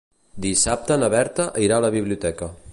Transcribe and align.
Dissabte 0.45 0.97
na 1.03 1.11
Berta 1.17 1.47
irà 1.67 1.81
a 1.81 1.85
la 1.89 1.95
biblioteca. 2.01 2.53